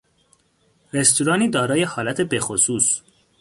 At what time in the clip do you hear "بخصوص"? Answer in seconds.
2.21-3.01